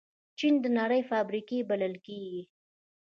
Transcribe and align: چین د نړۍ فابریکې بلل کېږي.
چین 0.37 0.53
د 0.63 0.65
نړۍ 0.79 1.01
فابریکې 1.11 1.59
بلل 1.69 1.95
کېږي. 2.05 2.41